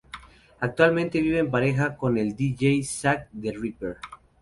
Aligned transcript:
Actualmente 0.61 1.21
vive 1.21 1.37
en 1.37 1.51
pareja 1.51 1.95
con 1.95 2.17
el 2.17 2.35
dj 2.35 2.83
Zack 2.83 3.29
The 3.39 3.51
Ripper. 3.51 3.97